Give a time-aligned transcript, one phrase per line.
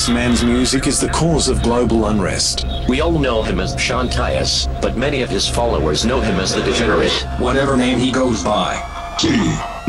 [0.00, 2.64] This man's music is the cause of global unrest.
[2.88, 6.54] We all know him as Sean Tyas, but many of his followers know him as
[6.54, 7.12] the Degenerate.
[7.38, 8.76] Whatever name he goes by.
[9.20, 9.36] He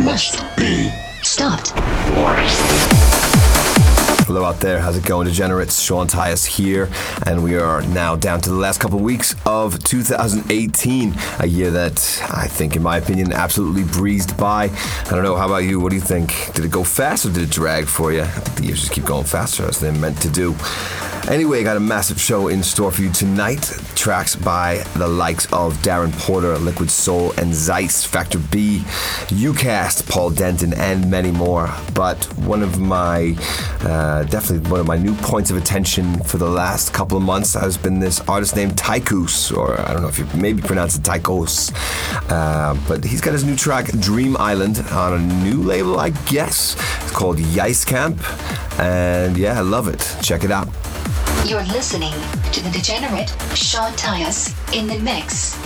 [0.04, 1.72] must be Stopped.
[4.32, 5.82] Hello out there, how's it going, degenerates?
[5.82, 6.90] Sean Tyas here,
[7.26, 11.70] and we are now down to the last couple of weeks of 2018, a year
[11.70, 14.70] that I think, in my opinion, absolutely breezed by.
[14.70, 15.82] I don't know, how about you?
[15.82, 16.54] What do you think?
[16.54, 18.22] Did it go fast or did it drag for you?
[18.22, 20.56] I think The years just keep going faster as they're meant to do.
[21.28, 23.70] Anyway, I got a massive show in store for you tonight.
[24.02, 28.80] Tracks by the likes of Darren Porter, Liquid Soul, and Zeiss, Factor B,
[29.28, 31.70] UCast, Paul Denton, and many more.
[31.94, 33.36] But one of my,
[33.82, 37.54] uh, definitely one of my new points of attention for the last couple of months
[37.54, 41.04] has been this artist named Tykus, or I don't know if you maybe pronounce it
[41.04, 41.72] Tykos.
[42.32, 46.76] Uh, but he's got his new track, Dream Island, on a new label, I guess.
[47.04, 48.20] It's called Yice Camp.
[48.80, 50.18] And yeah, I love it.
[50.24, 50.68] Check it out.
[51.46, 52.14] You're listening
[52.52, 55.58] to the degenerate Sean Tyas in the mix.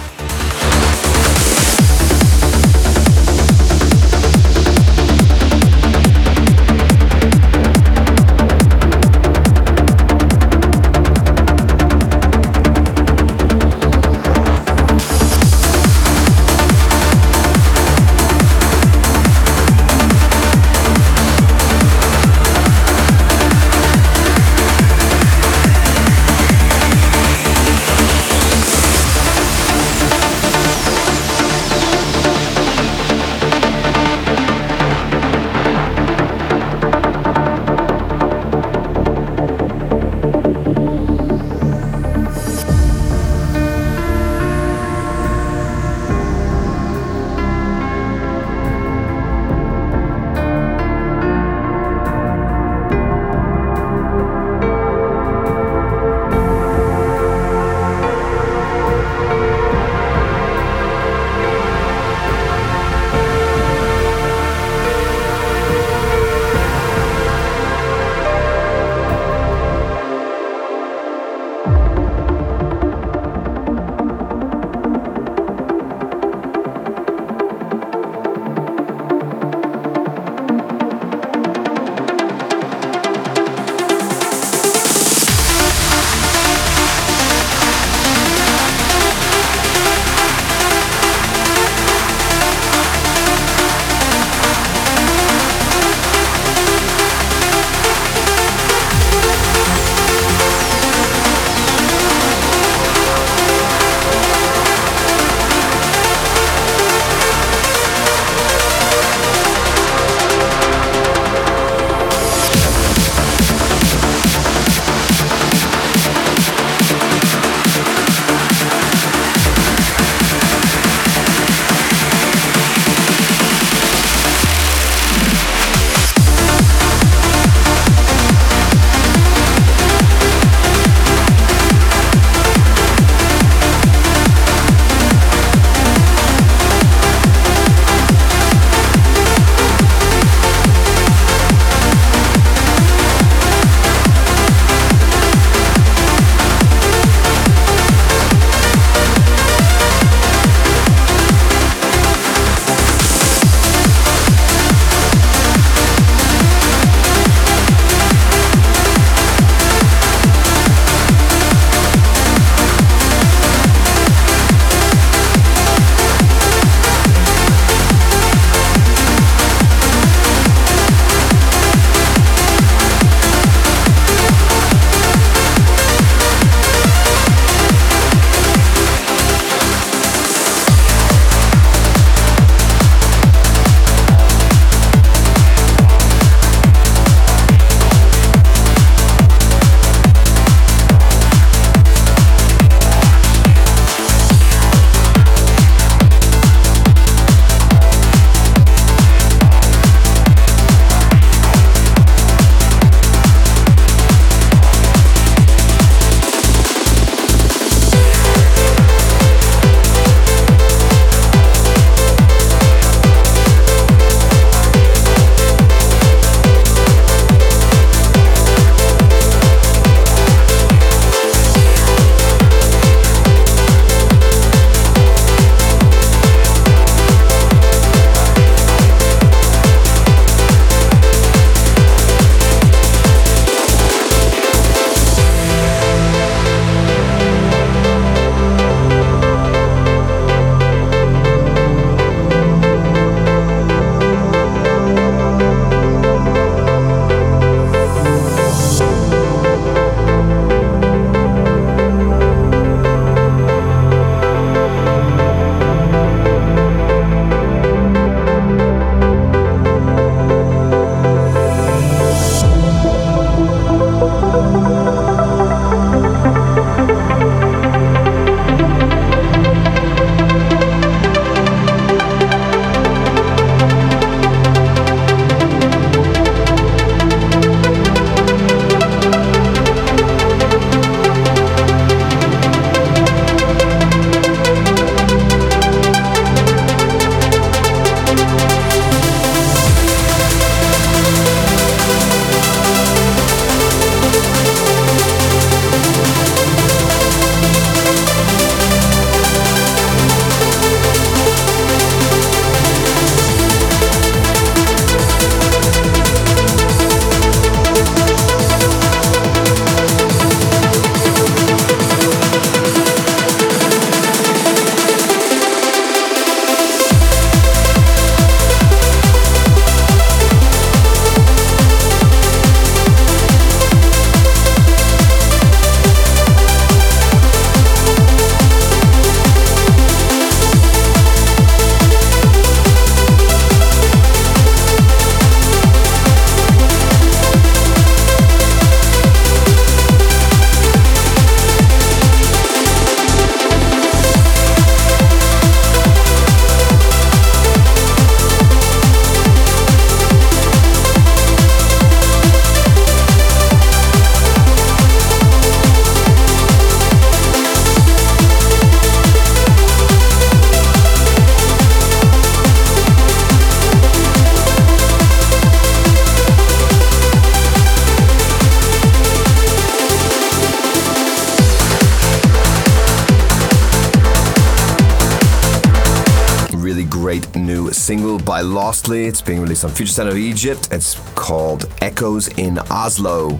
[377.36, 379.06] New single by Lostly.
[379.06, 380.70] It's being released on Future Sound of Egypt.
[380.72, 383.40] It's called Echoes in Oslo.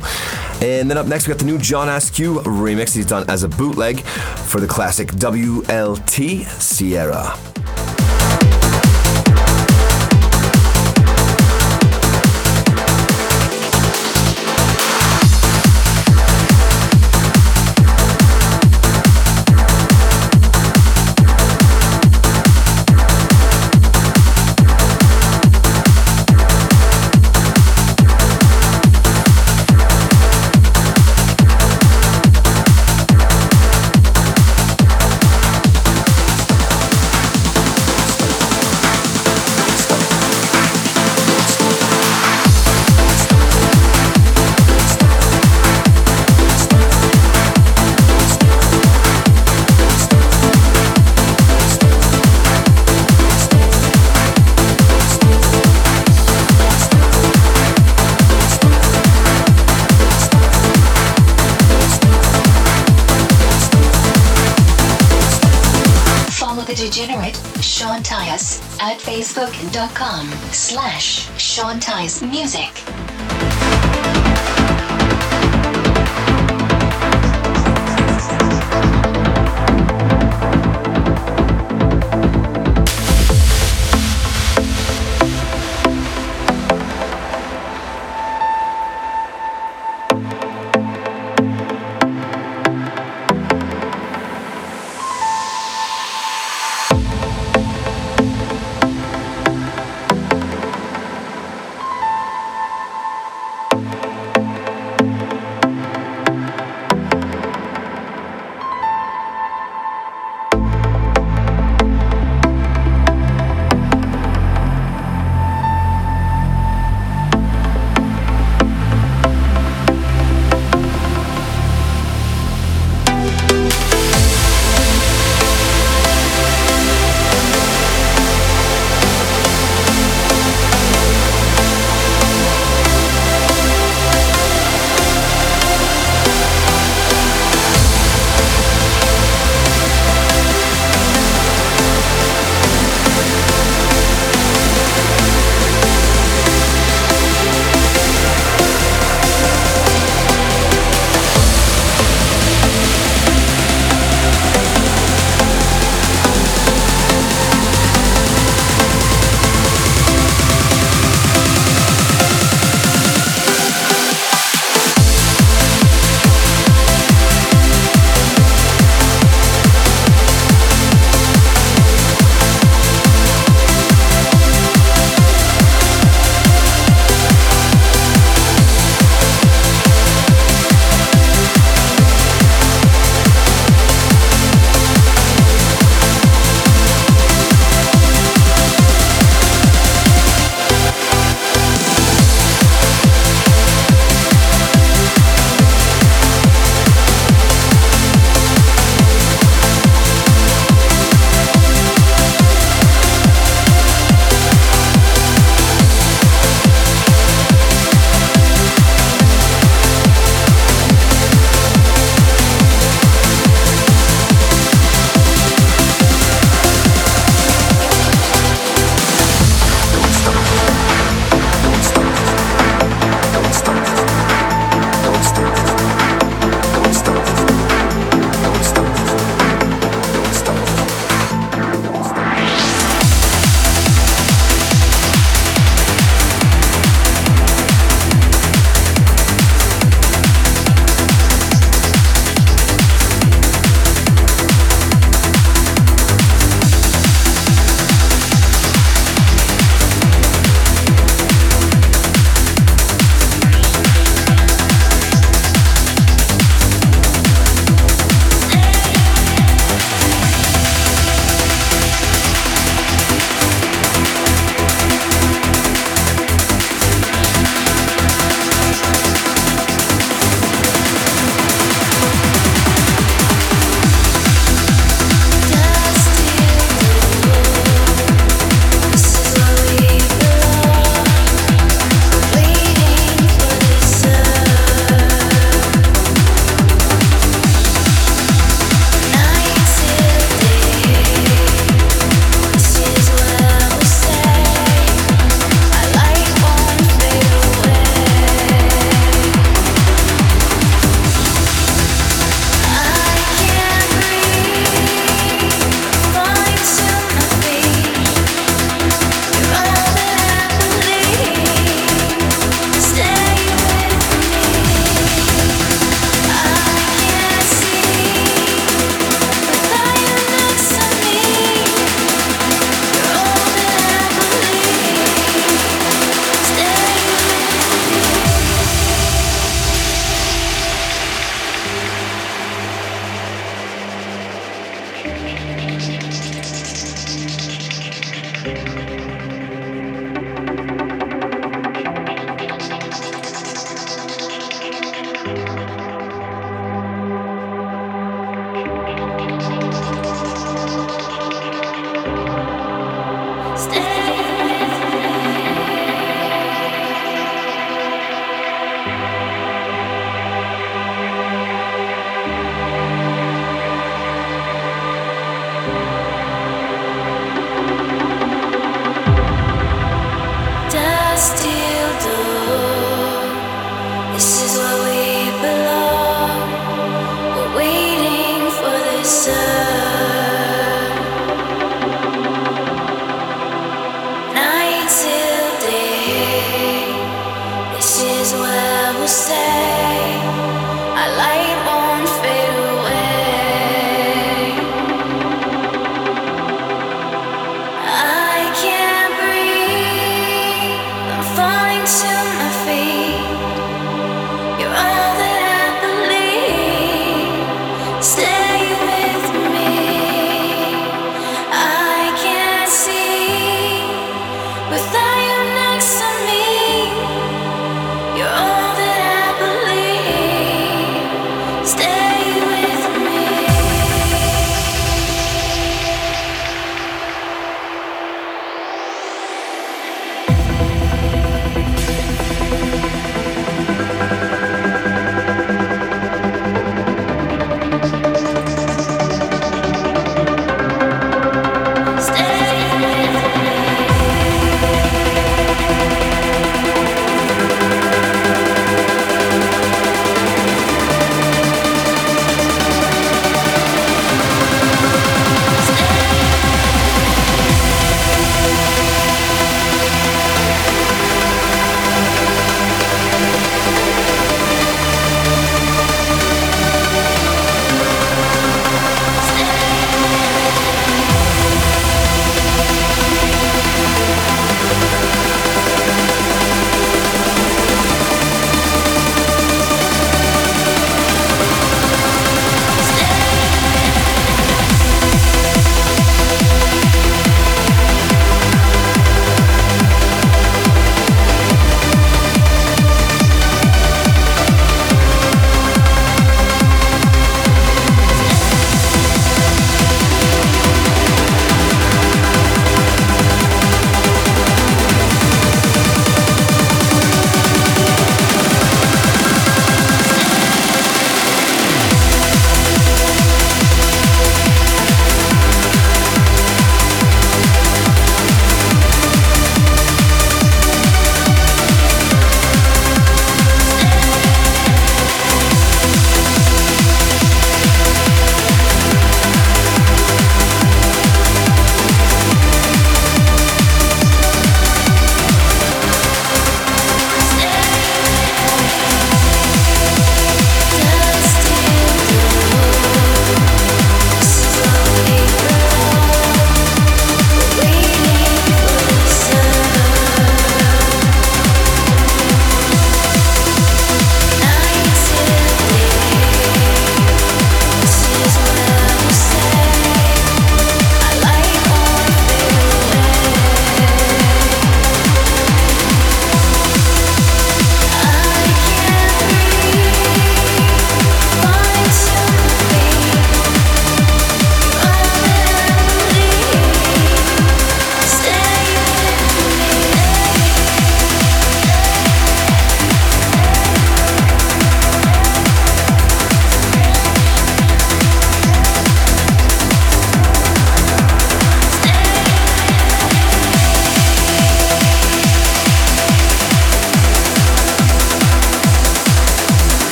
[0.62, 3.50] And then up next, we got the new John Askew remix he's done as a
[3.50, 7.38] bootleg for the classic WLT Sierra.
[69.86, 73.15] facebook.com slash Sean Tyas Music.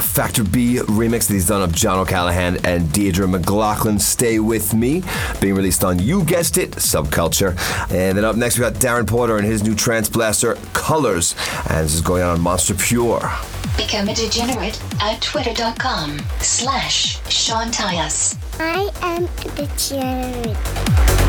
[0.00, 3.98] Factor B remix that he's done of John O'Callaghan and Deirdre McLaughlin.
[3.98, 5.02] Stay with me,
[5.40, 7.52] being released on you guessed it, Subculture.
[7.90, 11.34] And then up next we got Darren Porter and his new trance blaster, Colors,
[11.70, 13.30] and this is going on Monster Pure.
[13.76, 18.36] Become a degenerate at twitter.com slash Sean Tyas.
[18.60, 21.21] I am a degenerate.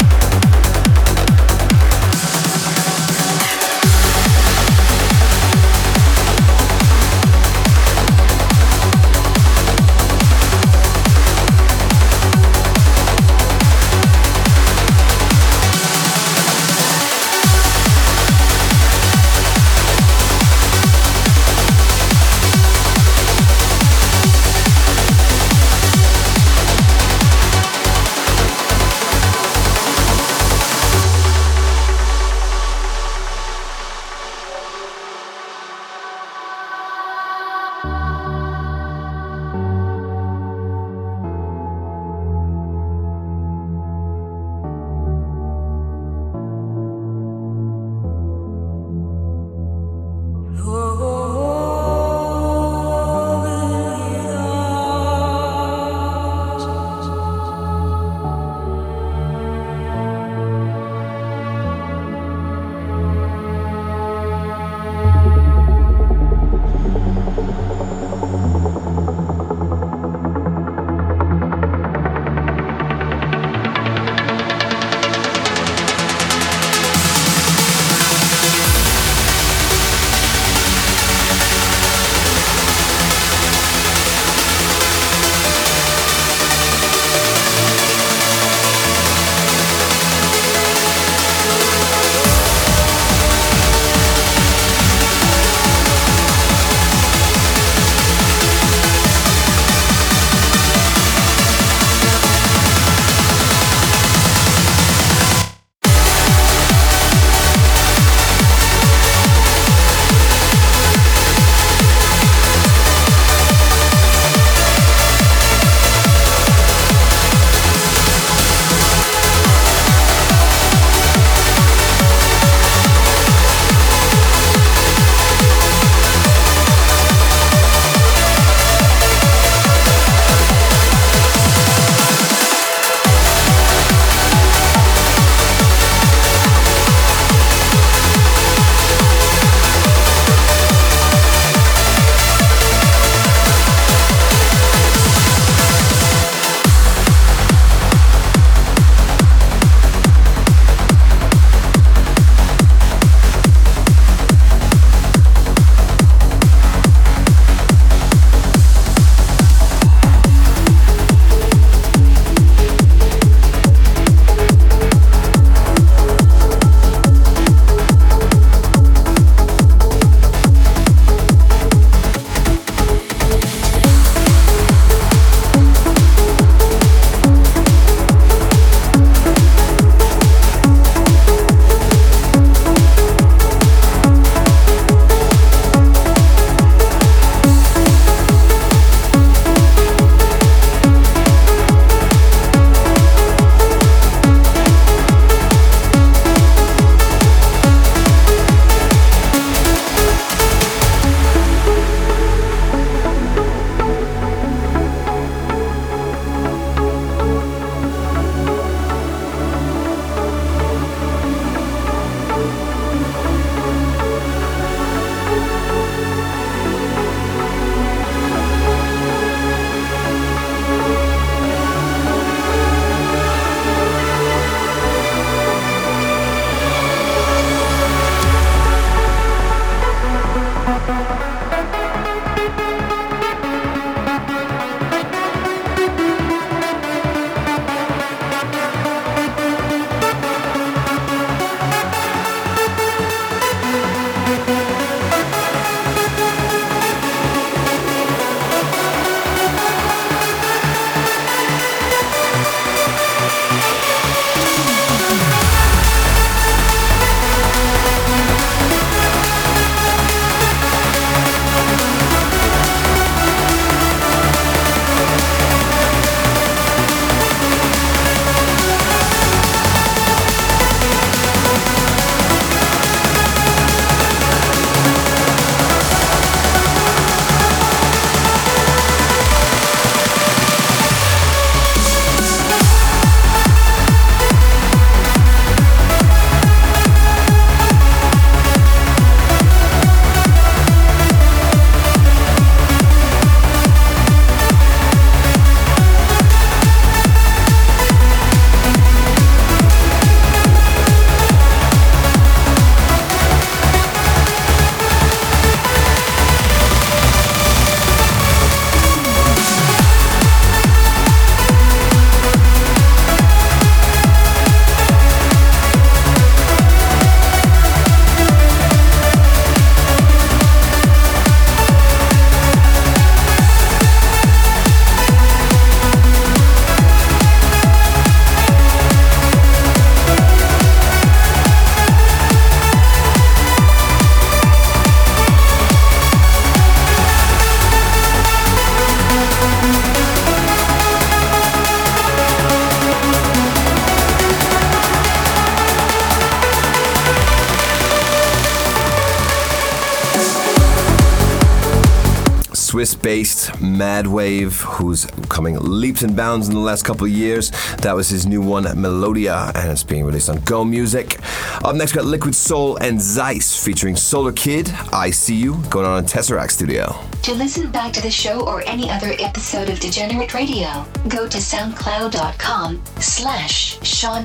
[353.03, 357.51] Based Madwave, who's coming leaps and bounds in the last couple of years.
[357.83, 361.19] That was his new one, Melodia, and it's being released on Go Music.
[361.63, 365.85] Up next, we got Liquid Soul and Zeiss featuring Solar Kid, I See You, going
[365.85, 366.95] on in Tesseract Studio.
[367.21, 371.37] To listen back to the show or any other episode of Degenerate Radio, go to
[371.37, 374.23] soundcloud.com slash Sean.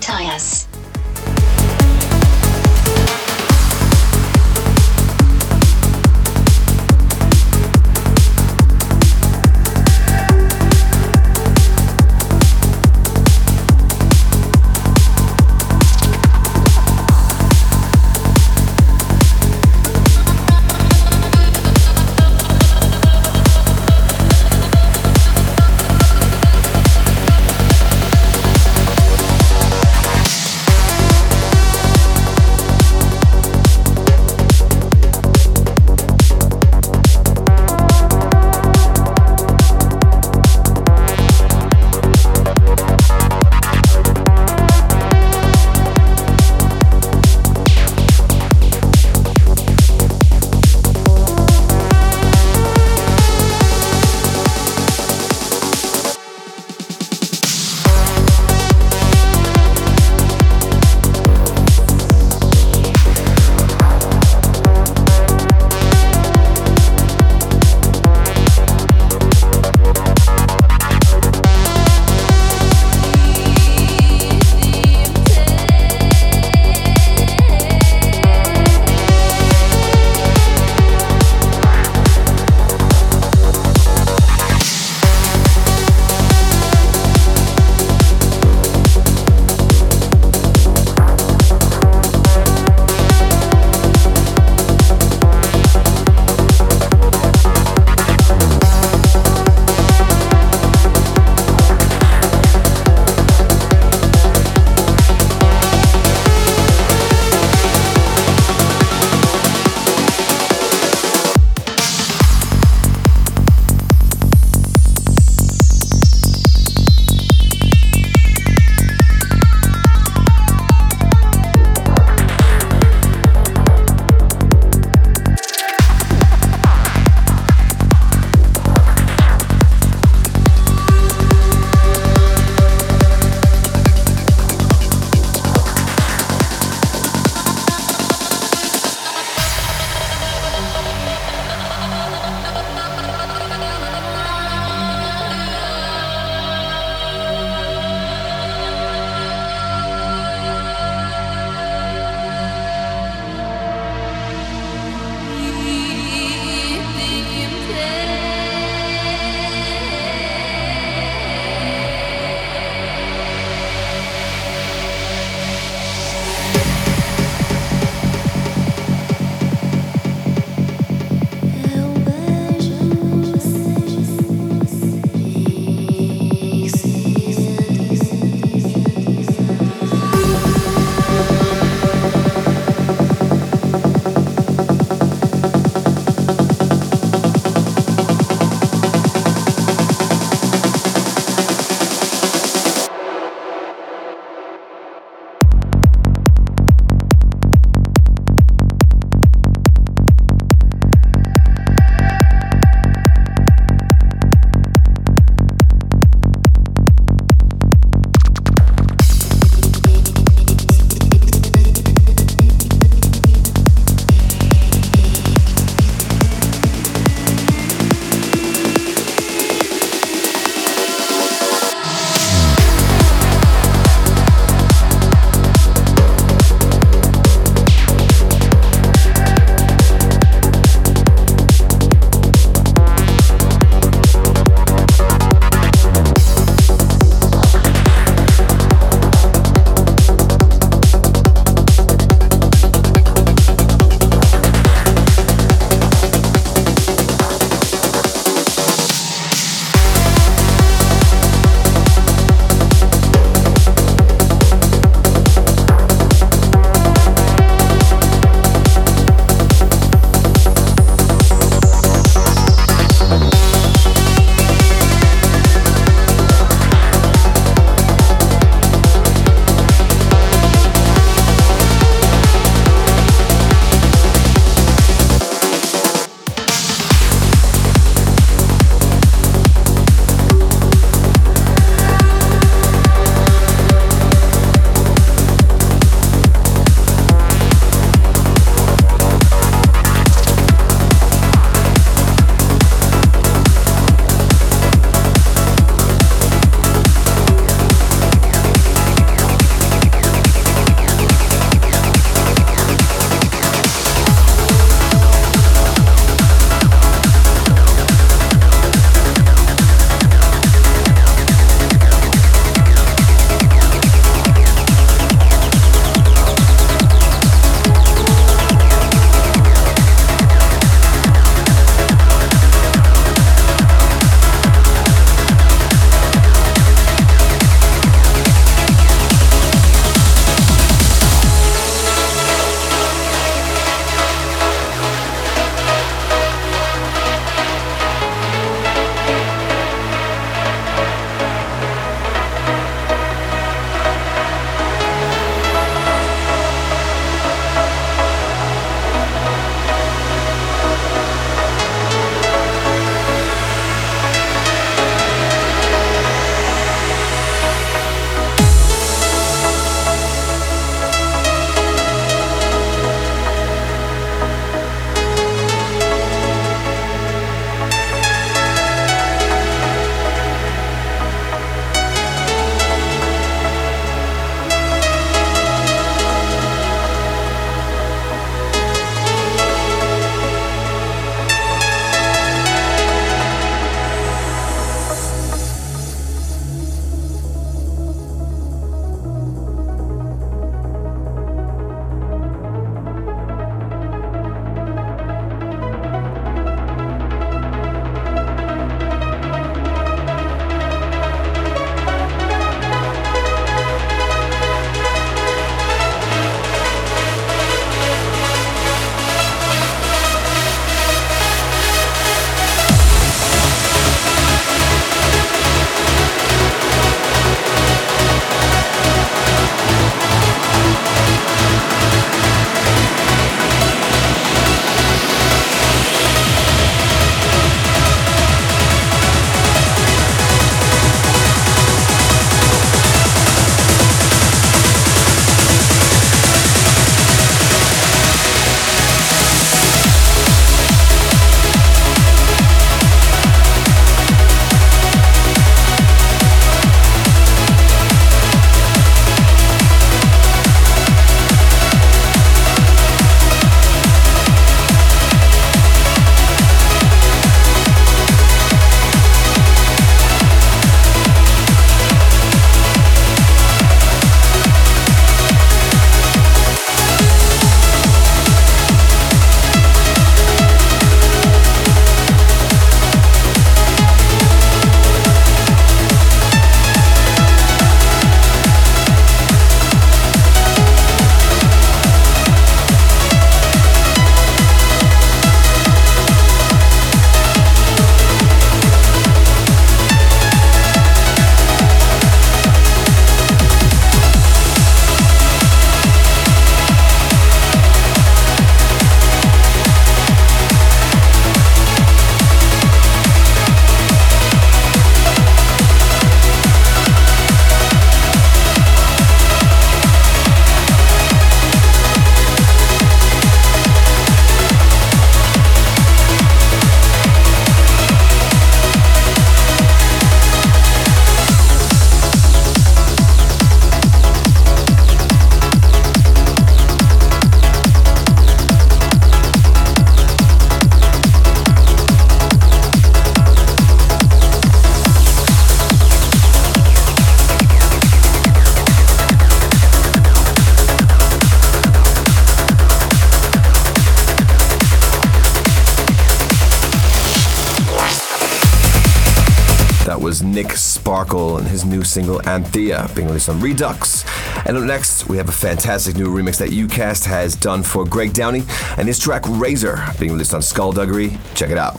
[551.89, 554.05] Single Anthea being released on Redux.
[554.47, 558.13] And up next, we have a fantastic new remix that UCAST has done for Greg
[558.13, 558.45] Downey
[558.77, 561.19] and his track Razor being released on Skullduggery.
[561.35, 561.77] Check it out.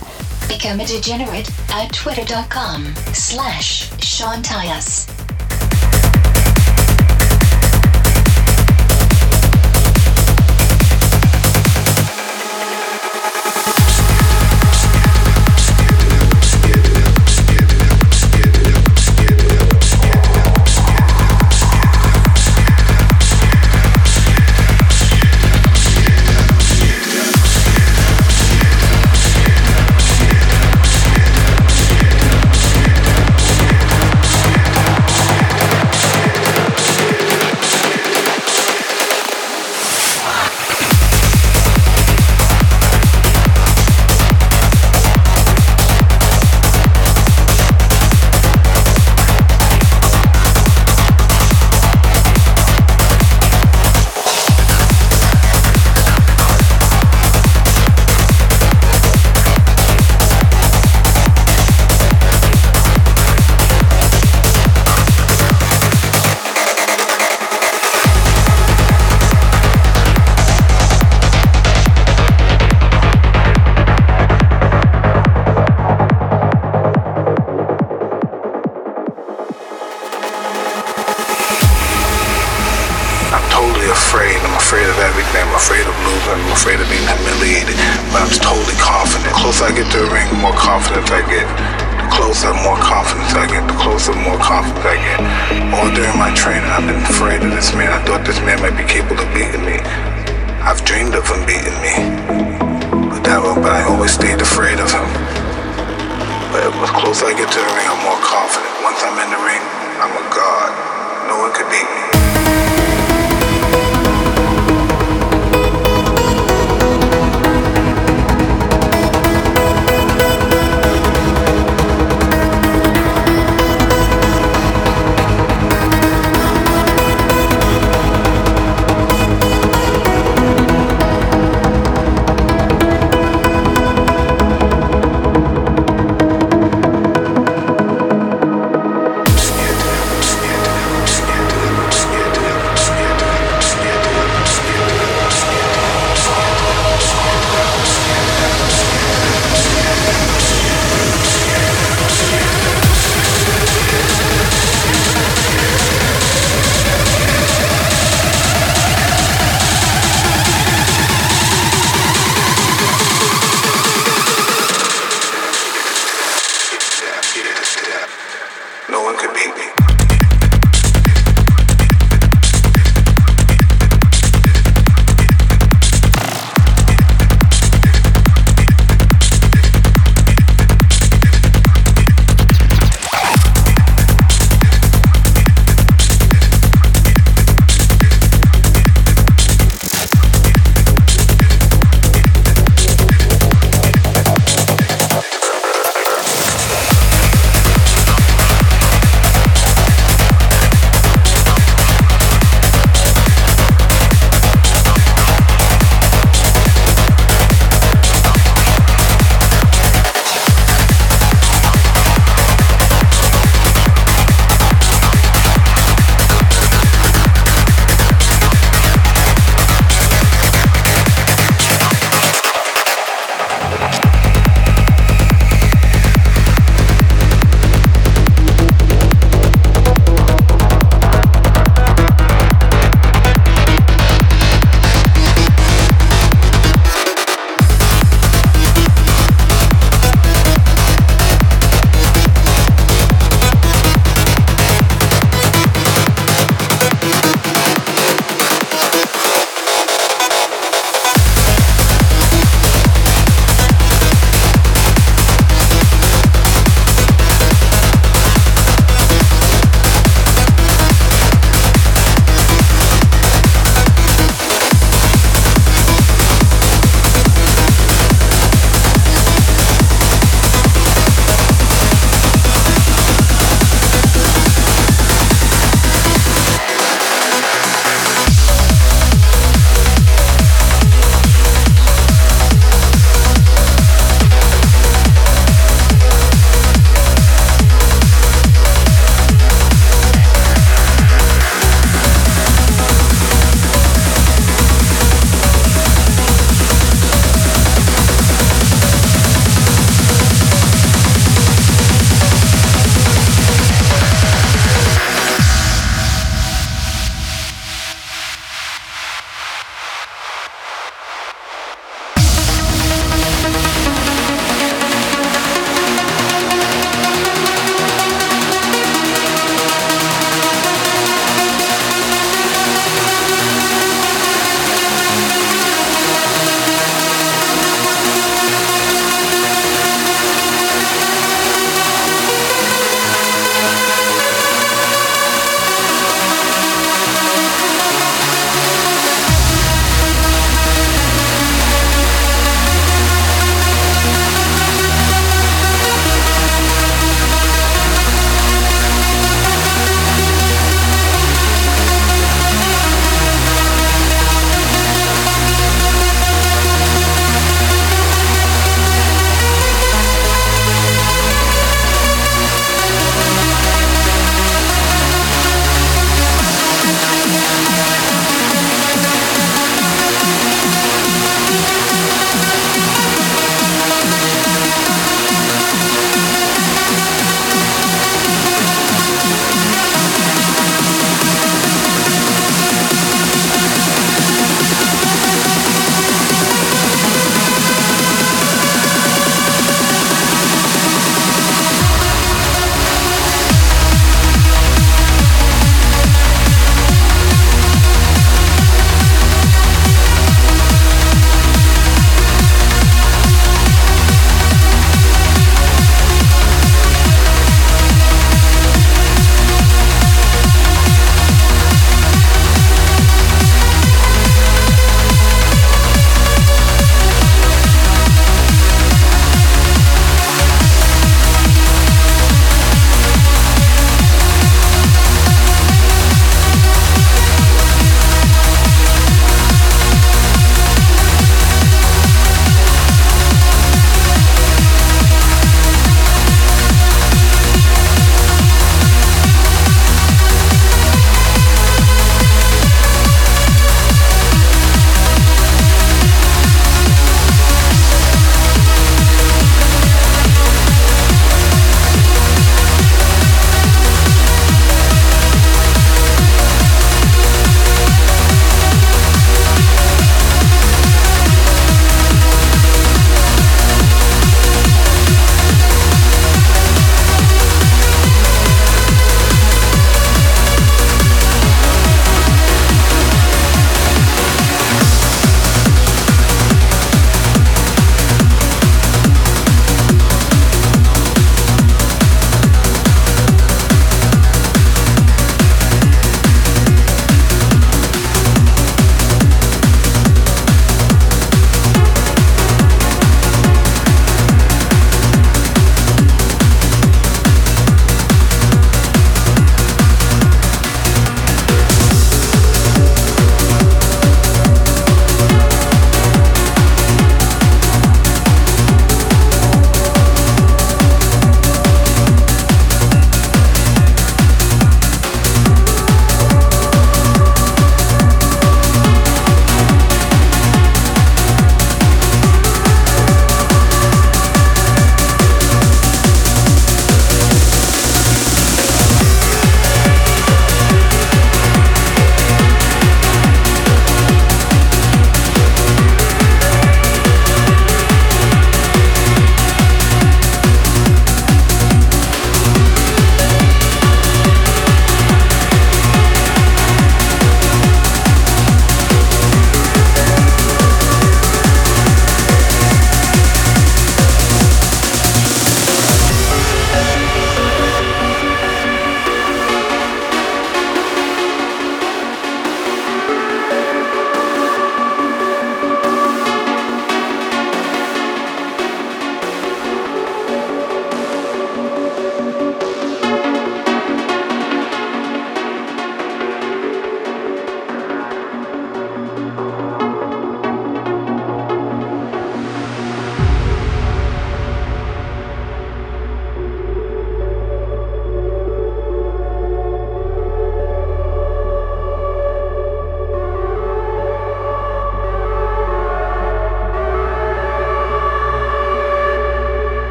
[0.48, 5.09] Become a degenerate at twitter.com slash Sean Tyas.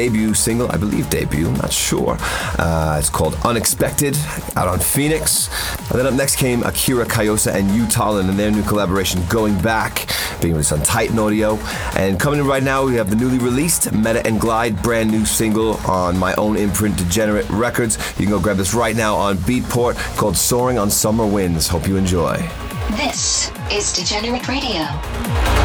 [0.00, 2.16] Debut single, I believe debut, I'm not sure.
[2.58, 4.16] Uh, it's called Unexpected,
[4.56, 5.50] out on Phoenix.
[5.90, 10.08] And then up next came Akira Kayosa and Utah and their new collaboration, Going Back,
[10.40, 11.56] being released on Titan Audio.
[11.96, 15.26] And coming in right now, we have the newly released Metta and Glyde, brand new
[15.26, 17.98] single on my own imprint, Degenerate Records.
[18.18, 21.68] You can go grab this right now on Beatport called Soaring on Summer Winds.
[21.68, 22.36] Hope you enjoy.
[22.92, 24.86] This is Degenerate Radio.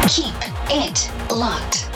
[0.06, 0.34] Keep
[0.68, 1.95] it locked.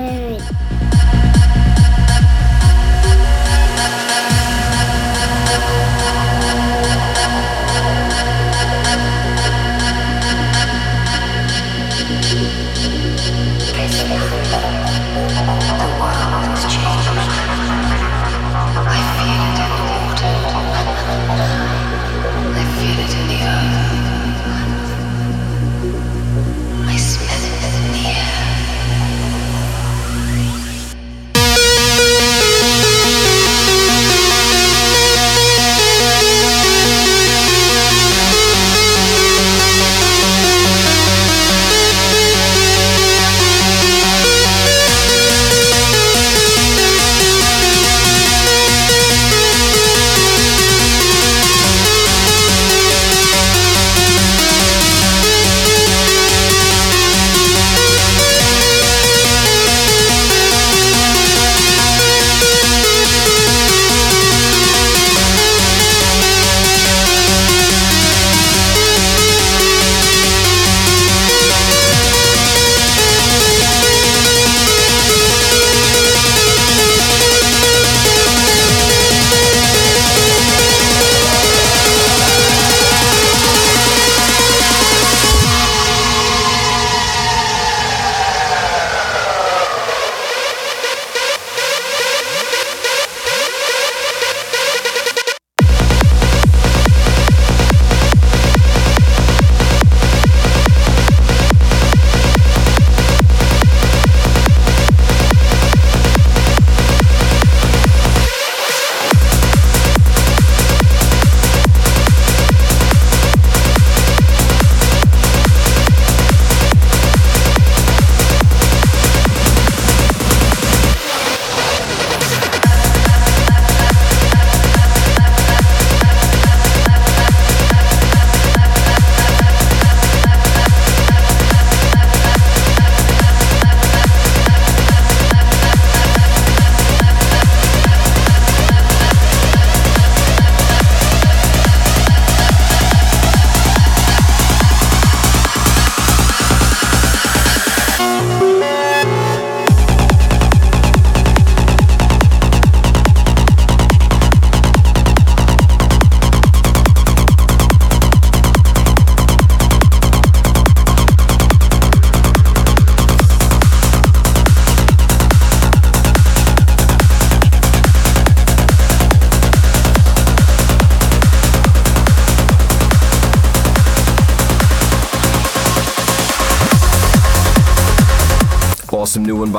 [0.00, 0.40] Degenerate.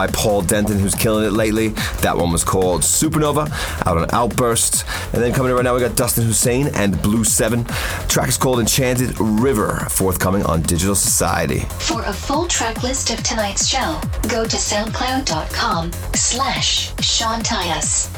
[0.02, 1.68] By Paul Denton, who's killing it lately.
[2.02, 3.52] That one was called Supernova,
[3.86, 4.84] out on Outburst.
[5.14, 7.64] And then coming in right now, we got Dustin Husain and Blue 7.
[8.08, 11.60] track is called Enchanted River, forthcoming on Digital Society.
[11.78, 18.11] For a full track list of tonight's show, go to soundcloud.com slash Sean Tyas.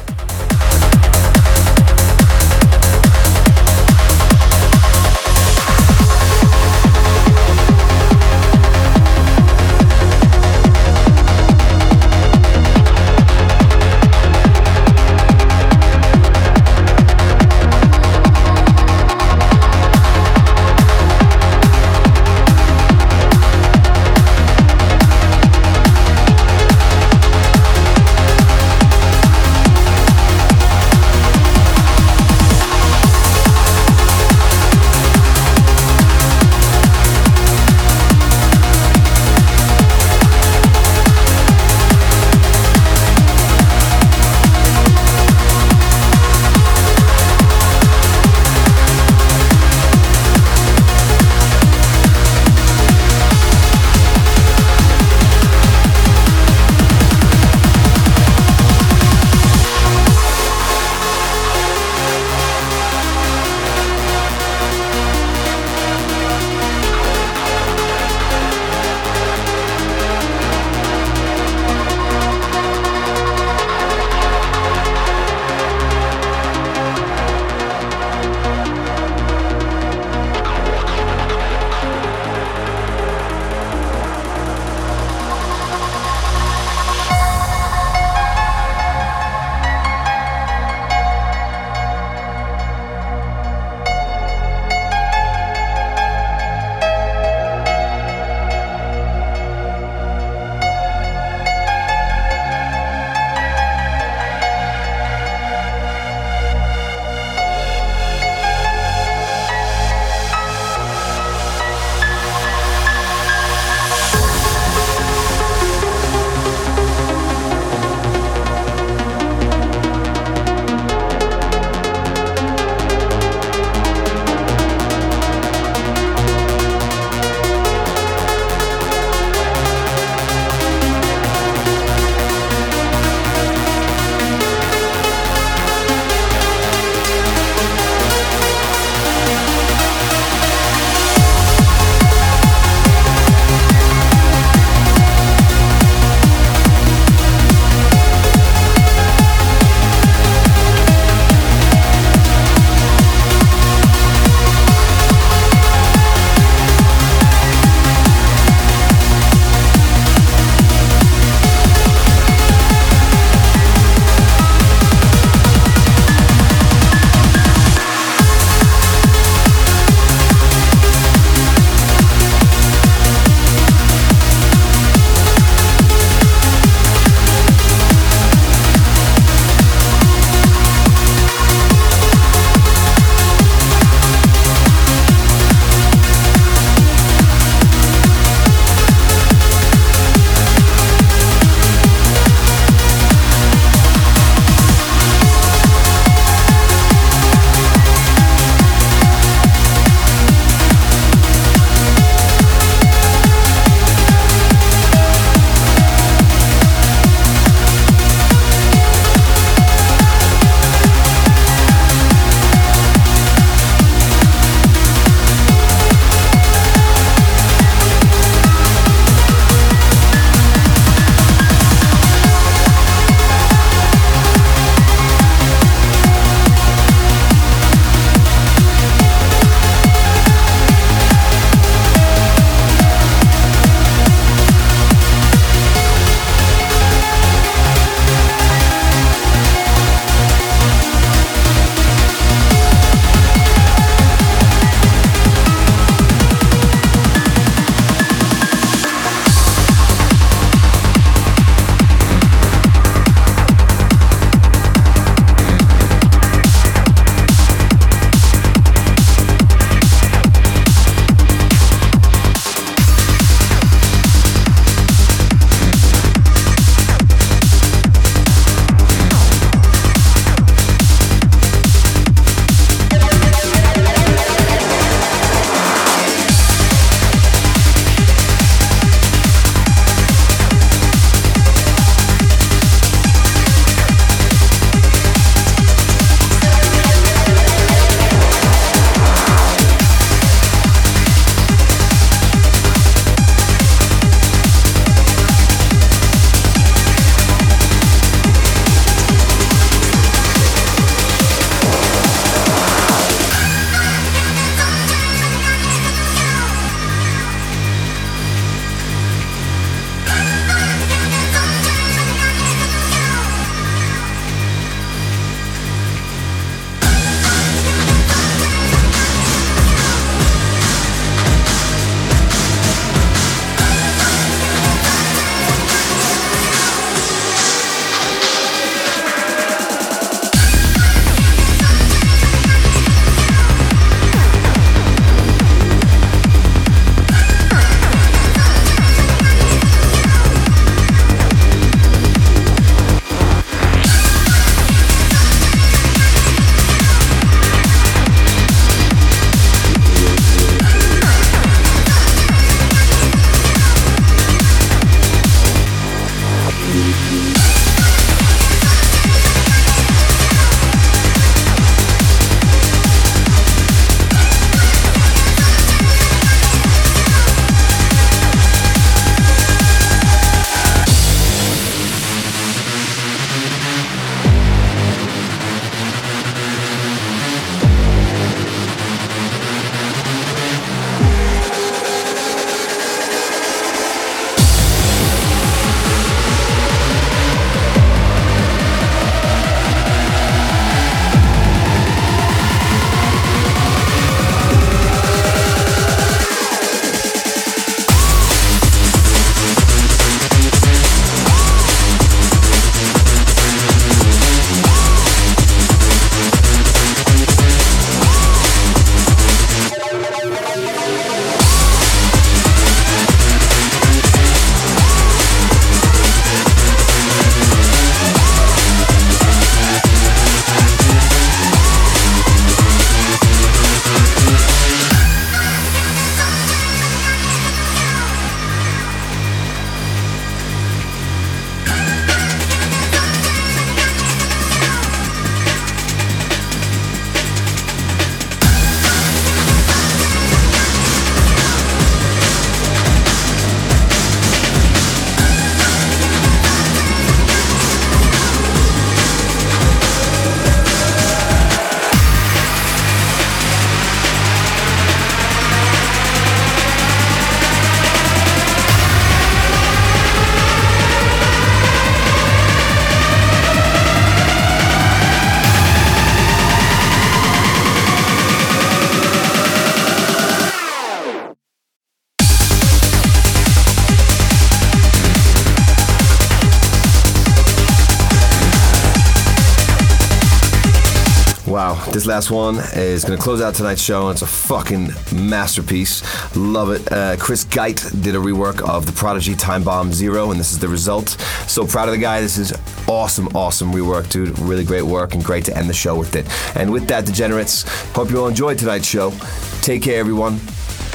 [482.14, 484.08] Last one is going to close out tonight's show.
[484.10, 486.00] It's a fucking masterpiece.
[486.36, 486.92] Love it.
[486.92, 490.68] Uh, Chris Geit did a rework of the Prodigy Timebomb Zone, and this is the
[490.68, 491.08] result.
[491.48, 492.20] So proud of the guy.
[492.20, 492.52] This is
[492.86, 494.38] awesome, awesome rework, dude.
[494.38, 496.24] Really great work, and great to end the show with it.
[496.56, 499.12] And with that, degenerates, hope you all enjoyed tonight's show.
[499.60, 500.38] Take care, everyone,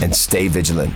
[0.01, 0.93] and stay vigilant.